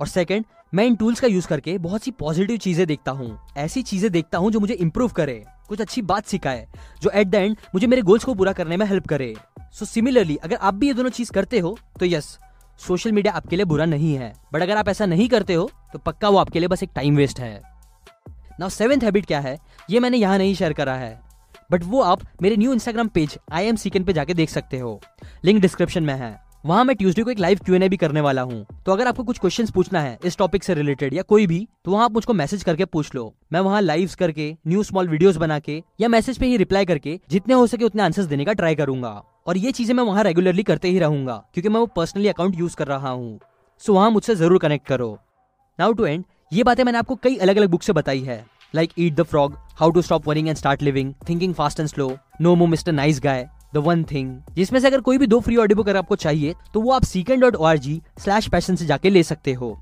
और 0.00 0.06
सेकंड 0.06 0.44
मैं 0.74 0.84
इन 0.84 0.96
टूल्स 0.96 1.20
का 1.20 1.26
यूज़ 1.26 1.46
करके 1.48 1.76
बहुत 1.78 2.02
सी 2.02 2.10
पॉजिटिव 2.10 2.56
चीज़ें 2.56 2.86
देखता 2.86 3.10
हूँ। 3.10 3.38
ऐसी 3.56 3.82
चीज़ें 3.82 4.10
देखता 4.12 4.38
हूँ 4.38 4.50
जो 4.52 4.60
मुझे 4.60 4.74
इंप्रूव 4.74 5.10
करे 5.10 5.44
कुछ 5.68 5.80
अच्छी 5.80 6.02
बात 6.02 6.26
सिखाए 6.26 6.66
जो 7.02 7.10
एट 7.10 7.28
द 7.28 7.34
एंड 7.34 7.56
मुझे 7.74 7.86
मेरे 7.86 8.02
गोल्स 8.02 8.24
को 8.24 8.34
पूरा 8.34 8.52
करने 8.52 8.76
में 8.76 8.86
हेल्प 8.86 9.06
करे। 9.06 9.34
सो 9.72 9.84
so, 9.84 9.90
सिमिलरली 9.90 10.36
अगर 10.36 10.56
आप 10.56 10.74
भी 10.74 10.86
ये 10.86 10.94
दोनों 10.94 11.10
चीज़ 11.10 11.32
करते 11.32 11.58
हो 11.58 11.76
तो 12.00 12.06
यस 12.06 12.38
सोशल 12.80 13.12
मीडिया 13.12 13.32
आपके 13.34 13.56
लिए 13.56 13.64
बुरा 13.64 13.84
नहीं 13.84 14.14
है। 14.14 14.32
बट 14.52 14.62
अगर 14.62 14.76
आप 14.76 14.88
ऐसा 14.88 15.06
नहीं 15.06 15.28
करते 15.28 15.54
हो 15.54 15.70
तो 15.92 15.98
पक्का 15.98 16.28
वो 16.28 16.38
आपके 16.38 16.58
लिए 16.58 16.68
बस 16.68 16.82
एक 16.82 16.90
टाइम 16.94 17.16
वेस्ट 17.16 17.40
है। 17.40 17.60
नाउ 18.60 18.68
सेवेंथ 18.68 19.04
हैबिट 19.04 19.26
क्या 19.26 19.40
है? 19.40 19.58
ये 19.90 20.00
मैंने 20.00 20.16
यहाँ 20.16 20.38
नहीं 20.38 20.54
शेयर 20.54 20.72
करा 20.72 20.94
है। 20.94 21.20
बट 21.72 21.84
वो 21.84 22.00
आप 22.02 22.20
मेरे 22.42 22.56
new 22.56 22.72
Instagram 22.72 23.08
page 23.08 23.38
I 23.52 23.66
am 23.66 23.76
सीकन 23.76 24.04
पे 24.04 24.12
जाके 24.12 24.34
देख 24.34 24.50
सकते 24.50 24.78
हो। 24.78 25.00
लिंक 25.44 25.60
डिस्क्रिप्शन 25.62 26.02
में 26.02 26.14
है। 26.14 26.47
वहाँ 26.68 26.84
मैं 26.84 26.94
ट्यूसडे 26.96 27.22
को 27.22 27.30
एक 27.30 27.38
लाइव 27.38 27.58
क्यू 27.66 27.78
भी 27.88 27.96
करने 27.96 28.20
वाला 28.20 28.42
हूँ। 28.42 28.82
तो 28.86 28.92
अगर 28.92 29.06
आपको 29.08 29.22
कुछ 29.24 29.38
क्वेश्चंस 29.38 29.70
पूछना 29.70 30.00
है 30.00 30.18
इस 30.24 30.36
टॉपिक 30.38 30.64
से 30.64 30.74
रिलेटेड 30.74 31.14
या 31.14 31.22
कोई 31.22 31.46
भी 31.46 31.66
तो 31.84 31.90
वहाँ 31.90 32.04
आप 32.04 32.12
मुझको 32.12 32.34
मैसेज 32.34 32.62
करके 32.64 32.84
पूछ 32.84 33.14
लो। 33.14 33.32
मैं 33.52 33.60
वहाँ 33.60 33.80
लाइव 33.80 34.10
करके 34.18 34.50
न्यू 34.66 34.82
स्मॉल 34.82 35.08
वीडियोस 35.08 35.36
बना 35.36 35.58
के 35.58 35.82
या 36.00 36.08
मैसेज 36.08 36.38
पे 36.38 36.46
ही 36.46 36.56
रिप्लाई 36.56 36.84
करके 36.86 37.18
जितने 37.30 37.54
हो 37.54 37.66
सके 37.66 37.84
उतने 37.84 38.02
आंसर्स 38.02 38.26
देने 38.26 38.44
का 38.44 38.52
ट्राई 38.52 38.74
करूँगा। 38.74 39.10
और 39.46 39.58
ये 39.58 39.72
चीज़ें 39.72 39.94
मैं 39.94 40.04
वहाँ 40.04 40.24
रेगुलरली 40.24 40.62
करते 40.62 40.88
ही 40.88 40.98
रहूँगा, 40.98 41.42
क्योंकि 41.54 41.68
मैं 41.68 41.80
वो 41.80 41.86
पर्सनली 41.96 42.28
अकाउंट 42.28 42.58
यूज़ 42.58 42.76
कर 42.76 42.86
रहा 42.86 43.10
हूँ। 43.10 43.38
सो 43.82 43.94
वहाँ 43.94 44.10
मुझसे 44.10 44.34
ज़रूर 44.34 44.58
कनेक्ट 44.58 44.86
करो। 44.86 45.18
नाउ 45.78 45.92
टू 45.92 46.06
एंड 46.06 46.24
ये 46.52 46.62
बातें 46.62 46.84
मैंने 46.84 46.98
आपको 46.98 47.16
कई 47.16 47.36
अलग 47.36 47.56
अलग 47.56 47.70
बुक 47.70 47.82
से 47.82 47.92
बताई 47.92 48.20
है। 48.22 48.44
Like 48.74 48.90
eat 48.98 49.14
the 49.14 49.22
frog 49.22 49.56
how 49.76 49.90
to 49.90 50.02
stop 50.02 50.28
worrying 50.28 50.48
and 50.48 50.56
start 50.56 50.82
living 50.82 51.14
thinking 51.28 51.54
fast 51.54 51.80
and 51.80 51.88
slow 51.88 52.16
no 52.40 52.54
more 52.54 52.66
mister 52.66 52.92
nice 52.92 53.20
guy 53.20 53.48
the 53.74 53.78
one 53.78 54.04
thing 54.04 54.54
जिसमें 54.56 54.78
से 54.80 54.86
अगर 54.86 55.00
कोई 55.00 55.18
भी 55.18 55.26
दो 55.26 55.40
फ्री 55.40 55.56
ऑडियो 55.56 55.76
बुक 55.76 55.88
अगर 55.88 55.98
आपको 55.98 56.16
चाहिए 56.16 56.54
तो 56.74 56.80
वो 56.80 56.92
आप 56.92 57.04
सीकेंड 57.04 57.40
dot 57.42 57.56
O 57.56 57.64
R 57.64 57.78
G 57.78 58.00
slash 58.18 58.48
passion 58.48 58.76
से 58.76 58.86
जाके 58.86 59.10
ले 59.10 59.22
सकते 59.22 59.52
हो। 59.52 59.76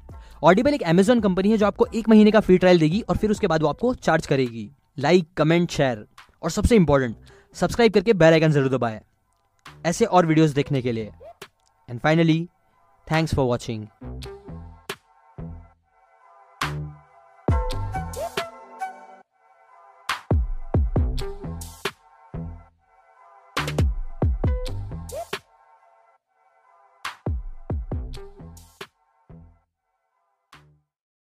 ऑडिबल 0.45 0.75
एक 0.75 0.83
अमेजोन 0.85 1.21
कंपनी 1.21 1.51
है 1.51 1.57
जो 1.59 1.67
आपको 1.67 1.87
एक 1.95 2.09
महीने 2.09 2.31
का 2.31 2.41
फ्री 2.41 2.59
ट्रायल 2.59 2.79
देगी 2.79 3.01
और 3.01 3.17
फिर 3.17 3.31
उसके 3.31 3.47
बाद 3.47 3.63
वो 3.63 3.69
आपको 3.69 3.95
चार्ज 3.97 4.27
करेगी। 4.27 4.71
लाइक 4.99 5.29
कमेंट 5.37 5.71
शेयर 5.71 6.07
और 6.43 6.51
सबसे 6.51 6.77
इंपॉर्टेंट 6.77 7.17
सब्सक्राइब 7.57 7.93
करके 7.93 8.13
बेल 8.15 8.33
आइकन 8.33 8.53
ज़रूर 8.53 8.69
दबाए। 8.71 9.01
ऐसे 9.87 10.05
और 10.05 10.27
वीडियोस 10.27 10.51
देखने 10.51 10.83
के 10.83 10.93
लिए। 10.93 11.13
And 11.89 12.01
finally 12.01 12.45
thanks 13.07 13.35
for 13.35 13.47
watching 13.47 13.87